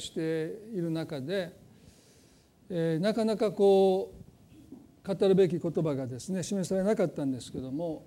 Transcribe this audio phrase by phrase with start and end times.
[0.00, 1.52] している中で、
[2.70, 4.12] えー、なかなかこ
[5.04, 8.04] う語るべき言葉がですね示されなかったんですけども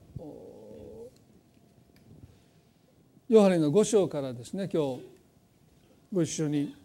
[3.29, 5.02] ヨハネの5章からですね今日
[6.12, 6.76] ご一緒に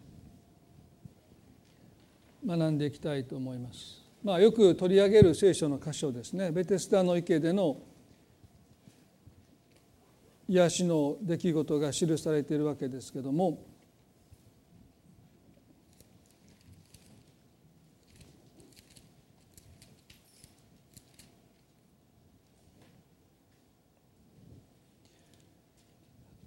[2.45, 4.03] 学んでいきたいと思います。
[4.21, 7.77] まあ、よく取り上げる聖書の箇所ですねベテスタの池での
[10.47, 13.72] 癒しの出来事が記されているわけですけども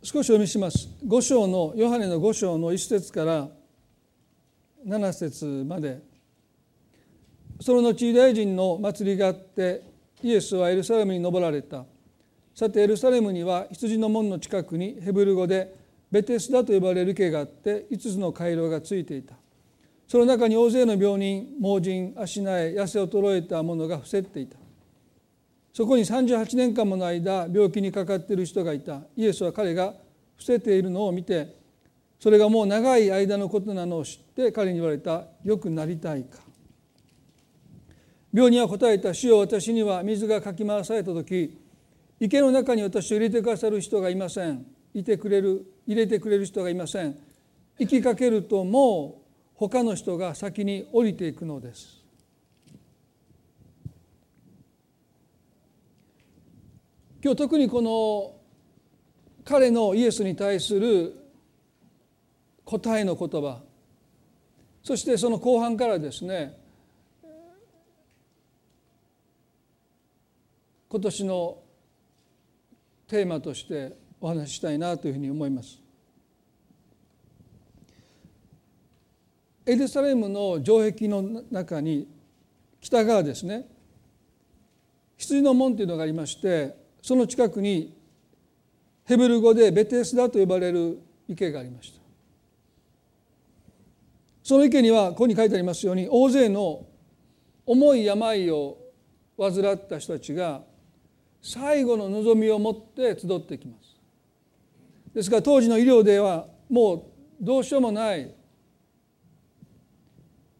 [0.06, 0.88] 少し読みします。
[1.05, 3.48] 5章のヨハネの5章の1節から
[4.87, 6.01] 7節まで。
[7.60, 9.82] その後ユダヤ人の祭りがあって
[10.23, 11.84] イエスはエルサレムに登られた。
[12.55, 15.74] さてエルサレムには羊の門の近くにヘブル語で
[16.09, 19.34] ベテスダと呼ばれる池があって5つの回廊がついていた。
[20.07, 24.57] その中に大勢の病人盲人足苗痩せ衰えた者が伏せっていた。
[25.77, 29.02] そこに38年間もの間病気にかかっている人がいた。
[29.15, 29.93] イエスは彼が
[30.38, 31.55] 伏せているのを見て
[32.18, 36.38] それがもう長い間のことなのを知って彼に言われた「よくなりたいか」
[38.33, 41.59] 病人は答えた「主よ私には水がかき回された時
[42.21, 44.65] 池の中に私を入れてくださる人がいません。
[44.95, 47.18] いてくれる入れてくれる人がいません。
[47.79, 49.23] 行きかけるともう
[49.57, 52.02] 他の人が先に降りていくのです」
[57.27, 58.37] 今日特にこの
[59.45, 61.13] 彼のイエスに対する
[62.65, 63.63] 答えの言葉
[64.84, 66.56] そしてその後半からですね
[70.88, 71.59] 今年の
[73.09, 75.83] テーマとしてお話ししたいなというふうに思います。
[79.66, 82.06] エルサレムの城壁の中に
[82.81, 83.66] 北側ですね
[85.16, 87.95] 羊の門というのがありましてその近くに
[89.05, 90.99] ヘブル語でベテスダと呼ばれる
[91.29, 92.01] 池がありました。
[94.43, 96.87] その池にはここに書いてありますように大勢の
[97.65, 98.79] 重い病を
[99.39, 100.62] 患った人たちが
[101.43, 103.97] 最後の望みを持って集ってきます。
[105.15, 107.03] ですから当時の医療ではもう
[107.41, 108.35] どうしようもない。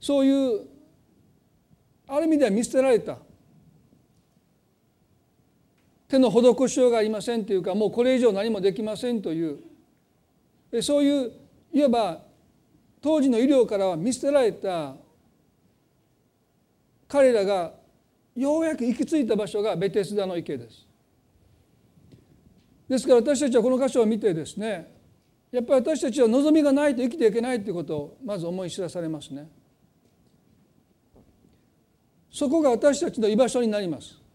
[0.01, 0.67] そういう
[2.07, 3.19] ある意味では見捨てられた
[6.09, 9.59] 手の施しようがありませんというかもうこれ以上何もできませんという
[10.83, 11.33] そういう
[11.72, 12.22] いわば
[13.00, 14.95] 当時の医療からは見捨てられた
[17.09, 17.72] 彼らが
[18.34, 20.87] ようやく行き着いた場所がベテスダの池です。
[22.89, 24.93] ですから私たちはこの箇所を見てですね
[25.50, 29.49] やっぱり私たちは望みがないと生きていけないということをまず思い知らされますね。
[32.31, 34.26] そこが私たちの居場所になります。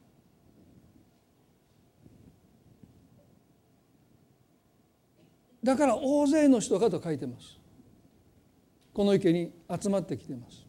[5.63, 7.57] だから大勢の人がと書いてます。
[8.93, 9.51] この池に
[9.81, 10.65] 集まってきています。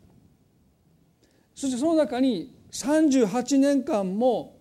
[1.55, 4.59] そしてその中に38年間も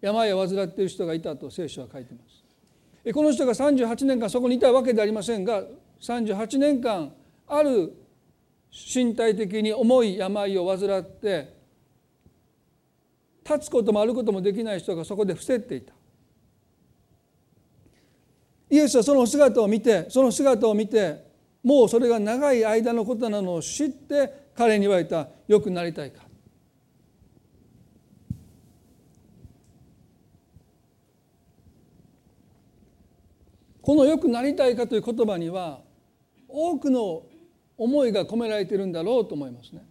[0.00, 3.12] 病を患っている人がいたと聖書は書いてます。
[3.12, 5.62] この人が38年間そこにいたわけではありませんが
[6.00, 7.12] 38年間
[7.46, 7.92] ある
[8.72, 11.54] 身体的に重い病を患って
[13.44, 15.92] 立つことも歩くこともできない人がそこで伏せっていた。
[18.74, 21.24] イエスはその姿を見てその姿を見て
[21.62, 26.24] もうそれが長い間のことなのを知って彼に言われた「よくなりたいか」
[33.80, 35.80] この「よくなりたいか」という言葉には
[36.48, 37.22] 多くの
[37.78, 39.86] 思いが込められているんだろうと思いますね。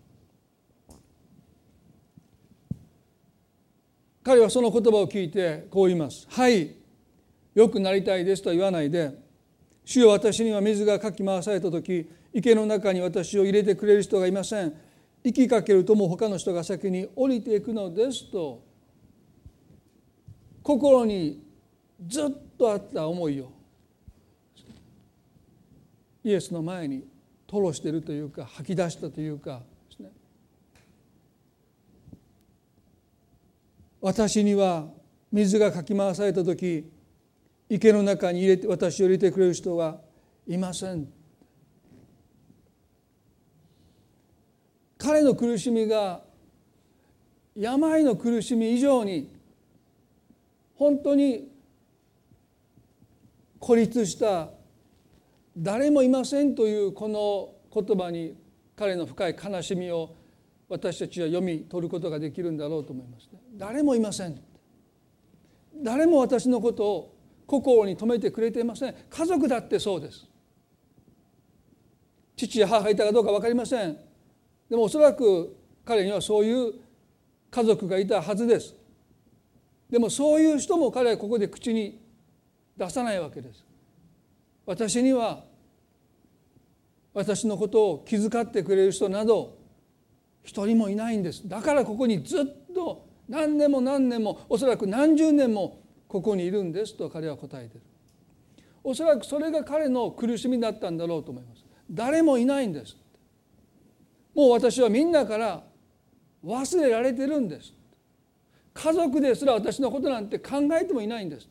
[4.23, 6.27] 彼はその言葉を聞いてこう言います。
[6.29, 6.82] はい
[7.56, 9.12] よくなりたいですとは言わないで
[9.86, 14.73] 主よ私には水がかき回された時池の中に私を入れてくれる人がいません。
[15.23, 18.61] 行きかけるとも他の人が先に降りていくのですと
[20.61, 21.41] 心に
[22.05, 23.52] ずっとあった思いを
[26.23, 27.06] イエスの前に
[27.47, 29.61] 吐露しているというか吐き出したというか
[34.02, 34.88] 私には
[35.32, 36.91] 水がかき回された時
[37.75, 39.99] 池の中に入れて私を入れてくれる人は
[40.47, 41.08] いません。
[44.99, 46.22] 彼の苦しみが
[47.55, 49.28] 病の苦しみ以上に
[50.75, 51.52] 本当に
[53.59, 54.49] 孤立した
[55.58, 58.37] 誰もいませんというこの言葉に
[58.75, 60.16] 彼の深い悲しみを
[60.70, 64.40] 私たちは読み取ることができるんだろうと思います、ね、誰もいません。
[65.84, 67.12] 誰も私のことを
[67.45, 68.95] 心に留めてくれていません。
[69.09, 70.25] 家族だってそうです。
[72.35, 73.97] 父や母がいたかどうか分かりません。
[74.69, 75.55] でもおそらく
[75.85, 76.73] 彼にはそういう
[77.51, 78.75] 家族がいたはずです。
[79.90, 82.01] でもそういう人も彼はここで口に
[82.75, 83.63] 出さないわけです。
[84.66, 85.43] 私には
[87.13, 89.57] 私のことを気遣ってくれる人など
[90.41, 91.47] 一人もいないんです。
[91.47, 95.83] だからここにずっと何年も何年もおそらく何十年も
[96.13, 97.85] ここにいるんですと彼は答えている。
[98.83, 101.65] おそらくそれが彼の苦しみだったんだろうと思います。
[101.89, 102.95] 誰もいないんです。
[104.35, 105.63] もう私はみんなから
[106.45, 107.73] 忘れられてるんです。
[108.75, 111.49] 家族ですら私のことなんて考えてもいないんです。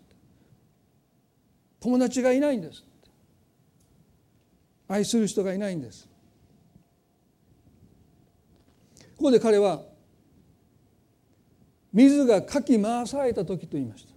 [1.80, 2.84] 友達がいないんです。
[4.86, 6.08] 愛する人がいないんです。
[9.16, 9.82] ここで彼は
[11.92, 14.11] 水がかき回された時と言いました。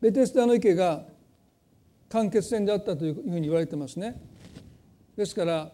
[0.00, 1.04] ベテスダの池が
[2.08, 4.20] 間欠泉であったというふうに言われてますね
[5.16, 5.70] ですから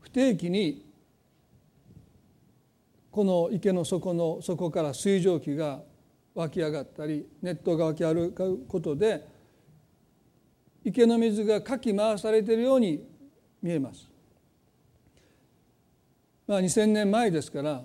[0.00, 0.90] 不定期に
[3.10, 5.80] この池の底の底から水蒸気が
[6.34, 9.26] 湧き上がったり熱湯が湧き上がることで
[10.84, 13.04] 池の水がかき回されているように
[13.62, 14.08] 見えます。
[16.46, 17.84] まあ、2,000年前ですから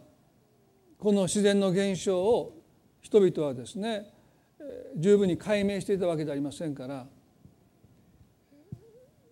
[0.98, 2.58] この自然の現象を
[3.02, 4.15] 人々はですね
[4.96, 7.06] 十分に解明していたわけではありませんから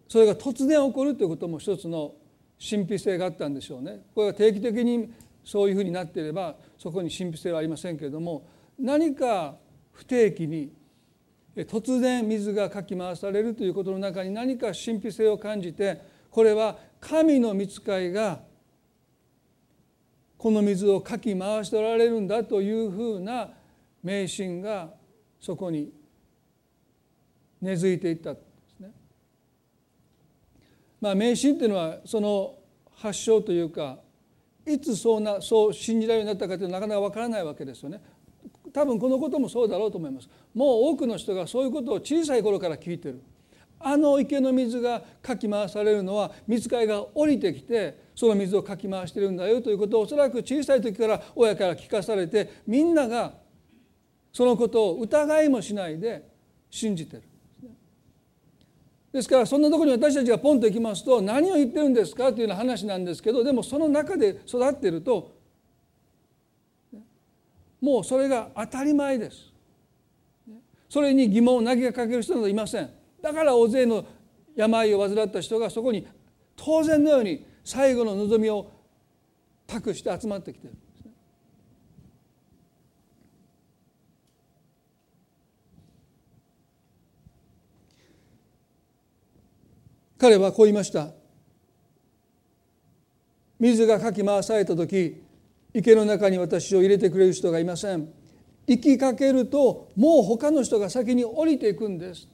[0.08, 2.14] それが突然起こるということも一つの
[2.60, 4.02] 神秘性があったんでしょうね。
[4.14, 5.12] これが定期的に
[5.44, 8.48] そういうふうになっていればそこに神秘性はありませんけれども
[8.80, 9.56] 何か
[9.92, 10.72] 不定期に
[11.56, 16.02] 突然水がかき回されるということの中に何か神秘性を感じて
[16.32, 18.40] これは神の御使いが
[20.38, 23.50] この水をかき回しておられるんだというふうな
[24.02, 24.90] 迷信が
[25.44, 25.92] そこに
[27.62, 28.40] 根付いていったんで
[28.78, 28.92] すね。
[31.02, 32.56] まあ迷信っていうのはその
[32.96, 34.00] 発祥というか
[34.66, 38.02] いつそうなそう信じられるようになったかというのはなかなかわからないわけですよね。
[38.72, 43.22] 多分このこともそうだろうと思いますもう多くの人がそういうことを小さい頃から聞いてる
[43.80, 53.34] あの池の水がかき回されるのは水替えが降りてきてその水をかき回してるんだよということをおそらく小さい時から親から聞かされてみんなが
[54.34, 56.28] そのことを疑いもしないで
[56.70, 57.24] 信じてる。
[59.14, 65.38] ですからそんなところに私たちがポンと行きますと何を言ってるんですかというような話なんですけどでもその中で育っていると
[67.80, 69.52] もうそれが当たり前です。
[70.90, 72.90] それに疑問を投げかける人などいません。
[73.22, 74.06] だから大勢の
[74.56, 76.08] 病を患った人がそこに
[76.56, 78.72] 当然のように最後の望みを
[79.68, 80.74] 託して集まってきてる。
[90.18, 91.12] 彼はこう言いました。
[93.60, 95.22] 水がかき回された時
[95.74, 98.10] 池の中に私を入れてくれる人がいません。
[98.68, 102.28] 行きかけるともう他の人が先に降りていくんです。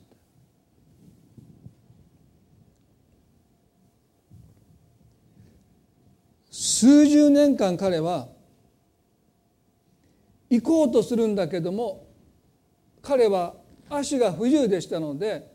[6.52, 8.28] 数十年間彼は
[10.50, 12.08] 行こうとするんだけども
[13.02, 13.54] 彼は
[13.90, 15.52] 足が不自由でしたので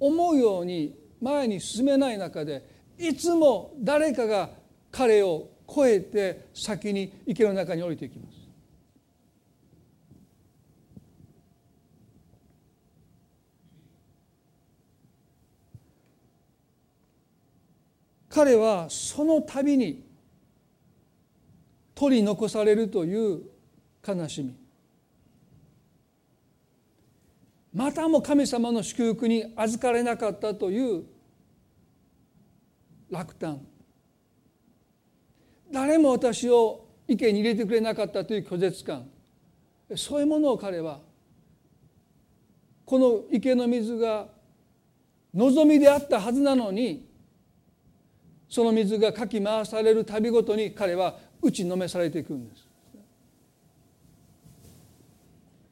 [0.00, 2.66] 思うように前に進めない中で
[2.98, 4.50] いつも誰かが
[4.90, 8.42] 彼を越えて先に池の中に降りていきます。
[18.28, 20.04] 彼はその度に
[21.94, 23.42] 取り残されるという
[24.06, 24.61] 悲しみ。
[27.72, 31.04] またも神様の祝福に預かれなかったという
[33.10, 33.60] 落胆。
[35.72, 39.08] 誰も私を池に入れてくれなかったという拒絶感。
[39.96, 41.00] そういうものを彼は
[42.84, 44.26] この池の水が
[45.34, 47.08] 望みであったはずなのに
[48.48, 52.68] その水がかき回される度ごとに彼は打ちのめされていくんです。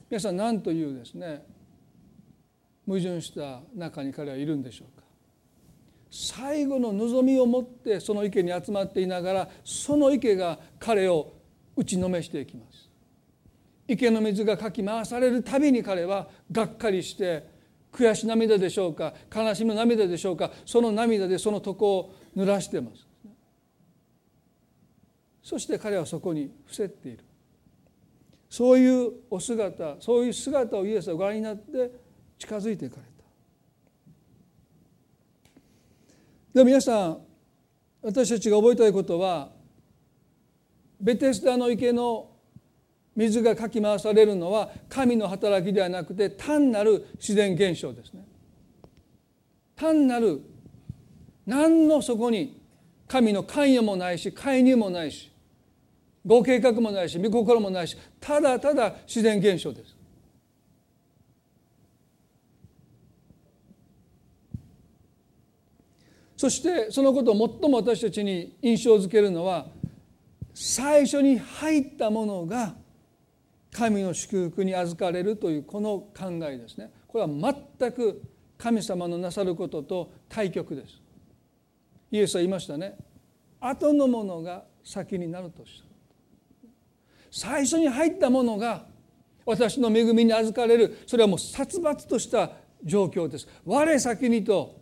[0.09, 1.45] 皆さん何というですね。
[2.91, 5.07] 矛盾した中に彼はいるんでしょうか。
[6.11, 11.33] 最後の望みを持ってその池に集まっていながらその池が彼を
[11.77, 12.91] 打ちのめしていきます。
[13.87, 17.47] 池の水がかき回されるたびに彼はがっかりして
[17.93, 23.07] 悔し涙でしょうか悲しみの涙でしょうかその涙でその床を濡らしてます。
[25.45, 27.25] そして彼はそこに伏せっている。
[28.49, 32.00] そういうお姿そういう姿をイエスはご覧になって
[32.41, 33.09] 近づいていかれた
[36.55, 37.19] でも皆さん
[38.03, 39.51] 私たちが覚えたいことは
[40.99, 42.31] ベテスダの池の
[43.15, 48.25] 水がかき回されるのは神の働きではなくて単なる自然現象ですね。
[49.77, 50.41] 単なる
[51.47, 52.63] 何のそこに
[53.07, 55.31] 神の関与もないし介入もないし
[56.25, 60.00] ご計画もないし御心もないしただただ自然現象です。
[66.41, 69.67] そしてそのことを最も私たちに印象づけるのは
[70.55, 72.77] 最初に入ったものが
[73.71, 76.91] 神の祝福に預かれるというこの考えですね。
[77.09, 78.23] これは全く
[78.57, 81.03] 神様のなさることと対極です。
[82.11, 82.97] イエスは言いましたね。
[83.61, 85.85] 後のものが先になるとした。
[87.31, 88.87] 最初に入ったものが
[89.45, 91.01] 私の恵みに預かれる。
[91.07, 93.47] それはもう殺伐とした状況です。
[93.67, 94.80] 我先にと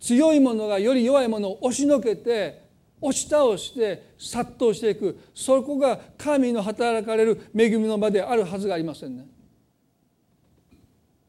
[0.00, 2.68] 強いものがより弱いものを押しのけて
[3.00, 9.26] 押し倒して殺到していくそこが神の働かれる恵みの場であるはずがありませんね。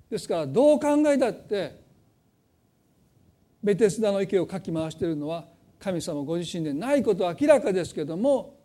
[0.09, 1.79] ですからどう考えたって
[3.63, 5.45] ベテスダの池をかき回しているのは
[5.79, 8.57] 神様ご自身でないことは明らかですけども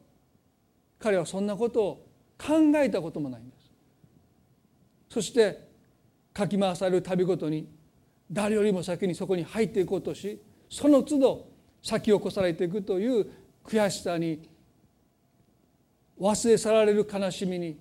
[0.99, 2.07] 彼はそんなことを
[2.39, 3.71] 考えたこともないんです。
[5.09, 5.67] そして
[6.33, 7.69] かき回される旅ごとに
[8.31, 11.49] 誰よりも先にそこに入っていこうとしその都度
[11.83, 13.27] 先を越されていくという
[13.65, 14.49] 悔しさに
[16.19, 17.79] 忘れ去られる悲しみに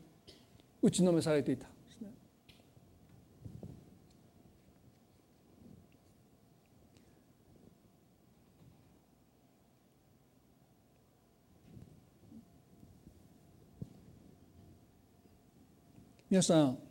[0.82, 1.68] 打ちのめされていた。
[16.30, 16.85] 皆さん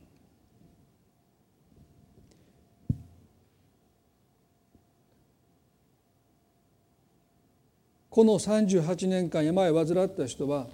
[8.15, 10.69] この38年間病を患った人は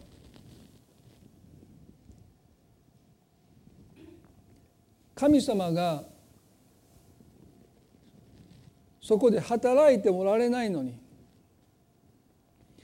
[5.15, 6.05] 神様が
[9.01, 11.01] そこで働いておられないのに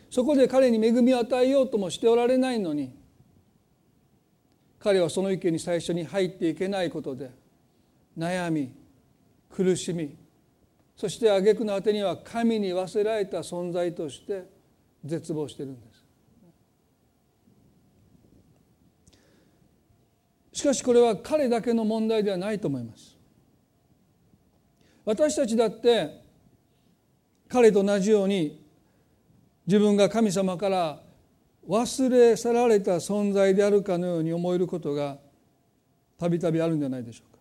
[0.09, 2.97] そこで彼に恵みを与えようともしておられないのに
[4.79, 7.31] 彼はその池に最初に入っていけないことで
[8.17, 8.73] 悩み
[9.51, 10.17] 苦しみ
[10.97, 14.45] そして挙句の果てには神に忘れられた存在として
[15.05, 15.97] 絶望してるんです。
[20.61, 23.15] しかしこれは彼だけの問題ではないと思います。
[25.05, 26.23] 私たちだって
[27.47, 28.65] 彼と同じように
[29.67, 31.03] 自分が神様から
[31.69, 35.19] 忘れ去られた存在であるかのように思えることが
[36.19, 37.36] たびたびあるんじゃないでしょうか。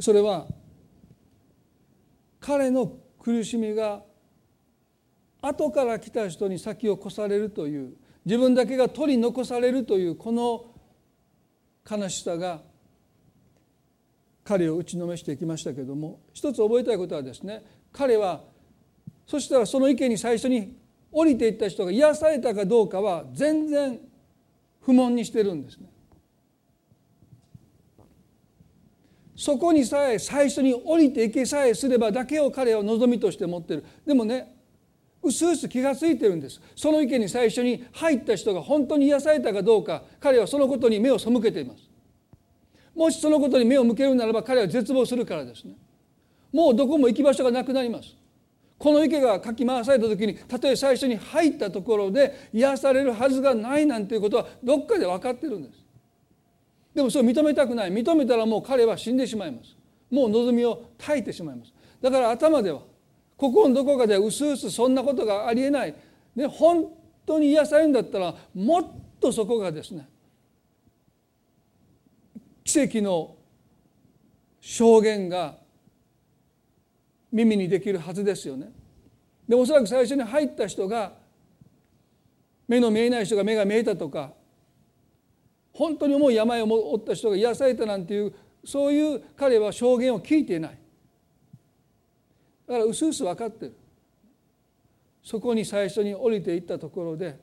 [0.00, 0.46] それは
[2.40, 4.02] 彼の苦しみが
[5.42, 10.66] 後から来た人に先を越されるという自分だけが取り残されるというこの
[11.88, 12.62] 悲しさが
[14.44, 18.44] 彼を打ちのめしていきましたけども一つ覚えたいことはですね彼は
[19.26, 20.76] そしたらその池に最初に
[21.12, 23.98] 降りていった人が癒されたかどうかは全然
[24.80, 25.88] 不問にしてるんですね。
[29.38, 33.84] そこにさえ最初に降りていけさえすればだけを彼は望みとして持ってる。
[34.04, 34.52] でもね
[35.22, 36.60] うすうす気が付いてるんです。
[36.74, 41.88] その池に最初に入った人が本当に癒されたかどうか彼はそのことに目を背けています。
[42.96, 45.76] もしそのことに目を向けるならば彼は絶望するからですね。
[46.52, 48.16] もうどこも行き場所がなくなります。
[48.76, 55.87] この池がかき回された時にたとえ最初に入ったところで癒されるはずがないなんていうことはどっかで分かってるんです。
[56.94, 57.92] でもそれを認めたくない。
[57.92, 59.76] 認めたらもう彼は死んでしまいます。
[60.10, 61.72] もう望みを絶えてしまいます。
[62.00, 62.80] だから頭では
[63.36, 65.94] 心のどこかでうすうすそんなことがありえない、
[66.34, 66.88] ね、本
[67.24, 68.84] 当に癒されるんだったらもっ
[69.20, 70.08] とそこがですね
[72.64, 73.36] 奇跡の
[74.60, 75.56] 証言が
[77.30, 78.70] 耳にできるはずですよね。
[79.48, 81.12] でおそらく最初に入った人が
[82.66, 84.32] 目の見えない人が目が見えたとか
[85.78, 90.78] 本当に重い病を負った人が癒されたなんていうそういう彼は証言を聞いていない。
[92.66, 93.76] だからうすうす分かってる。
[95.22, 97.38] そこに最初に降りていったところで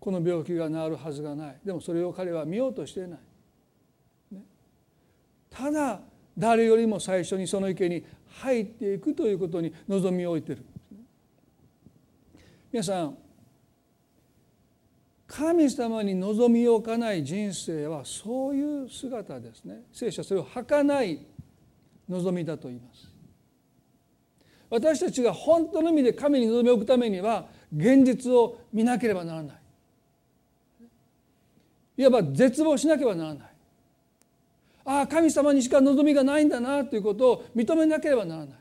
[0.00, 1.56] この病気が治るはずがない。
[1.62, 3.10] でもそれを彼は見ようとしていない、
[4.32, 4.40] ね、
[5.50, 6.00] ただ
[6.38, 8.06] 誰よりも最初にその池に
[8.40, 10.64] 入っていくということに望みを置いてる。
[12.72, 13.18] 皆さん
[15.28, 19.82] 神様に望みを置かない人生はそういう姿ですね。
[19.92, 21.20] 聖書はそれを儚い
[22.08, 23.08] 望みだと言います。
[24.70, 29.56] 私たちが本当の意味で神に望みを置くためには現実を見なければならない。
[31.98, 33.48] いわば絶望しなければならない。
[34.86, 38.58] ああ神様にしか望みがないんだなということを認めなければならない。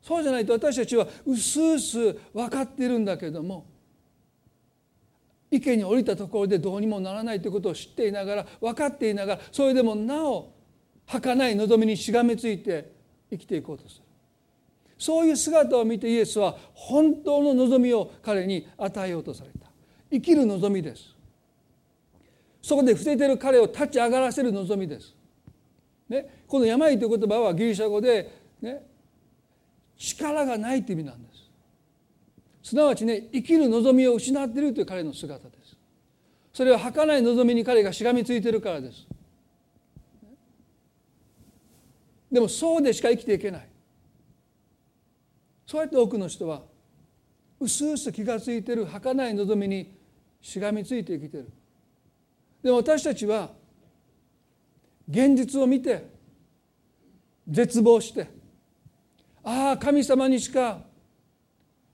[0.00, 3.66] そうじゃないと私たちはうすうす分かっているんだけども
[5.56, 10.52] 池に降りたところでどうにもならないということを知っていながら分かっていながらそれでもなお
[11.06, 12.92] 儚い望みにしがみついて
[13.30, 14.02] 生きていこうとする。
[14.98, 19.66] そういう姿を見てイエスは本当の望みを彼に与えようとされた。
[20.10, 21.16] 生きる望みです。
[22.66, 25.14] そこで伏せている彼を立ち上がらせる望みです、
[26.08, 28.28] ね、この病という言葉はギリシャ語で、
[28.60, 28.84] ね、
[29.96, 31.22] 力がないという意味なん
[32.66, 35.76] すなわちね生きる望みを失っているという彼の姿です。
[36.52, 39.06] それは儚い望みに彼がしがみついているからです。
[42.32, 43.68] でもそうでしか生きていけない。
[45.64, 46.62] そうやって多くの人は
[47.60, 49.96] うすうす気が付いている儚い望みに
[50.40, 51.48] しがみついて生きてる。
[52.64, 53.50] でも私たちは
[55.08, 56.04] 現実を見て
[57.46, 58.28] 絶望して
[59.44, 60.80] ああ神様にしか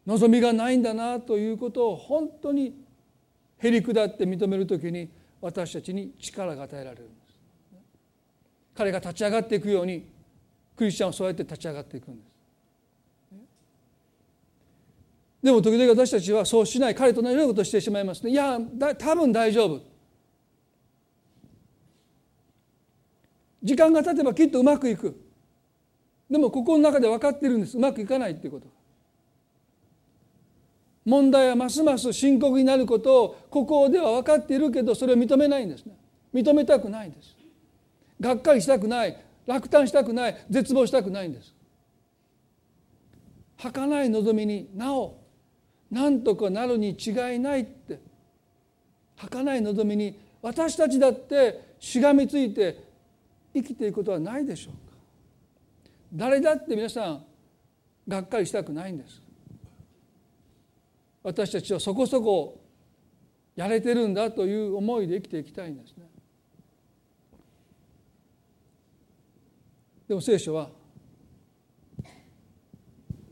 [0.06, 2.75] 望みがないんだなということを本当に
[3.59, 5.09] へりくだって認める時に
[5.40, 7.38] 私たちに力が与えられるんです。
[8.75, 10.09] 彼が立ち上がっていくように
[10.76, 12.32] クリスチャンはそうやって立ち上がっていくんです。
[15.42, 18.30] でも時々私たちはそうしない彼と同じようなことをしてしまいますね。
[18.30, 18.59] いや
[18.99, 19.80] 多分大丈夫。
[23.62, 25.20] 時間が経てばきっとうまくいく。
[26.31, 27.77] でも心の中で分かっているんです。
[27.77, 28.66] うまくいかないっていうこと
[31.05, 35.97] 問題はますます深刻になることをここでは分かっているけどそれを認めないんですね。
[36.33, 37.37] 認めたくないんです。
[38.21, 39.17] がっかりしたくない。
[39.47, 40.37] 落胆したくない。
[40.49, 41.53] 絶望したくないんです。
[43.59, 45.19] 儚い望みになお
[45.91, 48.01] 何とかなるに違いないって。
[49.17, 52.85] 儚い望みに私たちだってしがみついて
[53.55, 54.97] 生きていくことはないでしょうか。
[56.15, 57.25] 誰だって皆さん
[58.07, 59.21] がっかりしたくないんです。
[61.22, 62.61] 私たちはそこそこ
[63.54, 66.04] やれてるんだという思いで生きていきたいんですね。
[70.08, 70.70] でも聖書は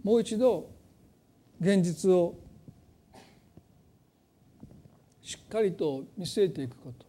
[0.03, 0.71] もう一度
[1.61, 2.39] 現実を
[5.21, 7.07] しっかりと見据えていくこと。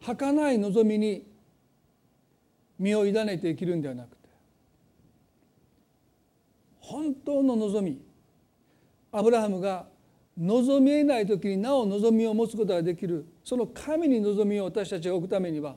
[0.00, 1.26] 儚い望みに
[2.78, 4.17] 身を委ねて生きるんではなく
[6.88, 8.00] 本当の望み。
[9.12, 9.86] アブラハムが
[10.38, 13.26] 望みえない時になお望みを持つことができる。
[13.44, 15.76] その神に望みを私たちが置くためには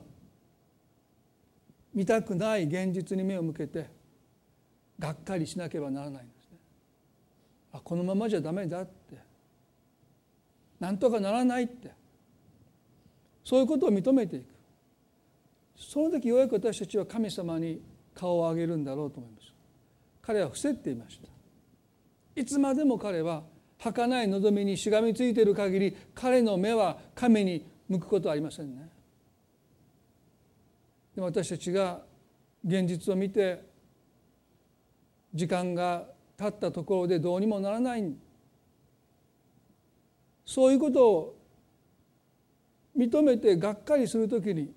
[1.92, 3.90] 見たくない現実に目を向けて
[4.98, 6.58] がっかりしなければならないんですね。
[7.74, 9.18] あこのままじゃダメだって。
[10.80, 11.90] なんとかならないって。
[13.44, 14.46] そういうことを認めていく。
[15.76, 17.82] その時ようやく私たちは神様に
[18.14, 19.41] 顔を上げるんだろうと思います。
[20.22, 21.28] 彼は伏せっていました。
[22.40, 23.42] いつまでも彼は
[23.78, 28.88] 儚い望みにしがみついている限り彼の目は神に向くことはありませんね。
[31.14, 32.00] でも私たちが
[32.64, 33.62] 現実を見て
[35.34, 36.06] 時間が
[36.38, 38.14] 立ったところでどうにもならない。
[40.44, 41.36] そういうことを
[42.96, 44.72] 認めてがっかりするときに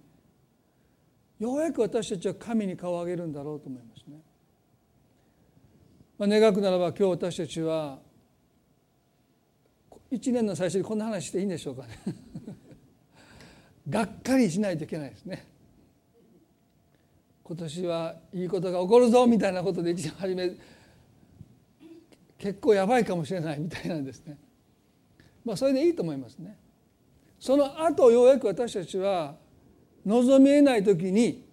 [1.39, 3.94] ようやく私たちは神に顔を上げるんだろうと思います。
[6.17, 7.99] まあ、願くならば今日私たちは
[10.09, 11.99] 一年の最初にこんな話していいんでしょうかね
[13.89, 15.45] がっかりしないといけないですね。
[17.43, 20.51] 今年はいいことが起こるぞみたいなことで一年初め
[22.39, 24.37] 結構やばいかもしれないみたいなんですね。
[25.43, 26.57] まあそれでいいと思いますね。
[27.39, 29.35] その後ようやく私たちは
[30.05, 31.45] 望みえない時に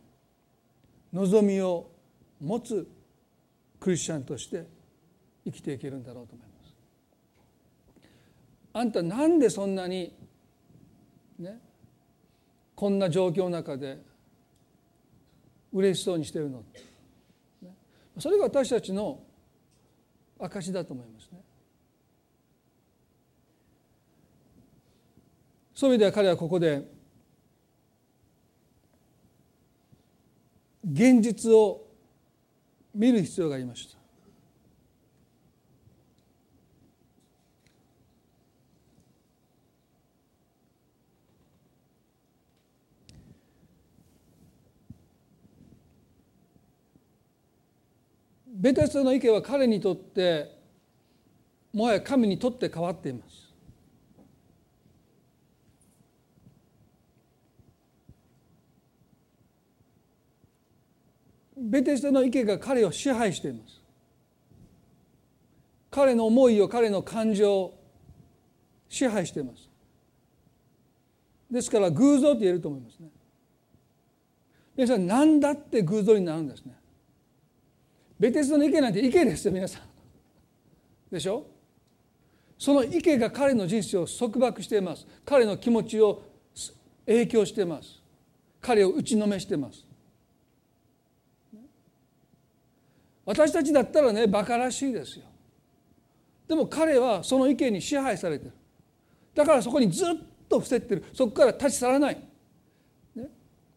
[1.13, 1.91] 望みを
[2.41, 2.89] 持つ
[3.83, 4.65] クリスチャンとして
[5.45, 6.77] 生きていけるんだろうと思います。
[8.75, 10.15] あんたなんでそんなに
[11.37, 11.59] ね
[12.77, 13.99] こんな状況の中で
[15.73, 16.63] 嬉しそうにしてるの？
[18.21, 19.21] それが私たちの
[20.39, 21.41] 証だと思いますね。
[25.75, 26.89] そういう意味では彼はここで
[30.89, 31.89] 現実を
[32.95, 34.03] 見る必要がありました。
[48.63, 50.57] ベテスの意見は彼にとって
[51.73, 53.52] もはや神にとって変わっています。
[61.63, 63.81] ベテスタの意見が彼を支配しています。
[65.91, 67.79] 彼の思いを彼の感情を
[68.89, 69.69] 支配しています。
[71.51, 73.09] ですから偶像と言えると思いますね。
[74.77, 76.75] 皆さん何だって偶像になるんですね。
[78.19, 79.83] ベテストの池なんて池ですよ皆さん
[81.11, 81.45] でしょ？
[82.59, 86.23] その池が彼の人生を束縛しています彼の気持ちを
[87.05, 88.01] 影響しています
[88.61, 89.85] 彼を打ちのめしています
[93.25, 95.25] 私たちだったらね馬鹿らしいですよ。
[96.49, 98.53] でも彼はその池に支配されてる。
[99.35, 100.09] だからそこにずっ
[100.49, 101.05] と伏せってる。
[101.15, 102.23] そこから立ち去らない。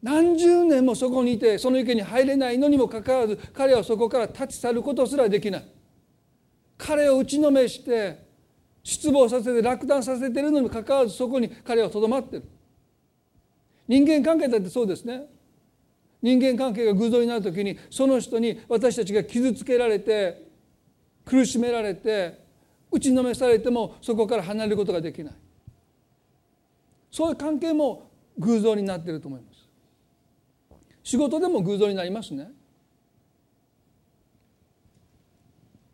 [0.02, 5.66] 何十年もそこにいてその池に入れないのにもかかわらず彼はそこから立ち去ることすらできない。
[6.78, 8.24] 彼を打ちのめして
[8.84, 12.44] 失望させて落胆させてるのにもかかわらずそこに彼はとどまってる。
[13.88, 15.28] 人間関係だってそうですね。
[16.26, 20.42] 人間関係が偶像になる時にその人に私たちが傷つけられて
[21.24, 22.44] 苦しめられて
[22.92, 25.34] 打ちのめされてもそこから離れることができない。
[27.12, 28.10] そういう関係も
[28.40, 29.70] 偶像になっていると思います。
[31.04, 32.50] 仕事でも偶像になりますね。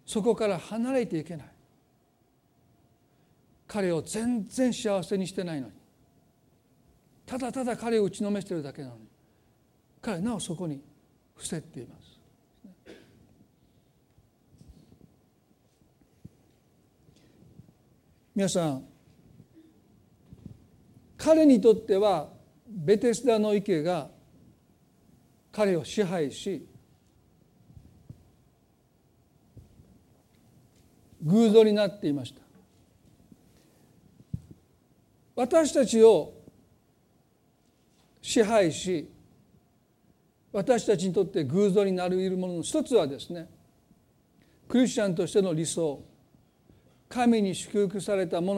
[0.06, 1.48] そこから離れていけない。
[3.68, 5.74] 彼を全然幸せにしてないのに。
[7.26, 9.11] ただただ彼を打ちのめしてるだけなのに。
[10.02, 10.82] 彼はなおそこに
[11.36, 12.02] 伏せっています。
[18.34, 18.86] 皆さん
[21.18, 22.30] 彼にとっては
[22.68, 24.10] ベテスダの池が
[25.52, 26.66] 彼を支配し
[31.22, 32.42] 偶像になっていました。
[35.36, 36.34] 私たちを
[38.22, 39.12] 支配し
[40.52, 43.48] 私たちにとって偶像になり得るものの一つはですね
[44.68, 46.04] クリスチャンとしての理想
[47.10, 48.48] 神に祝福されたも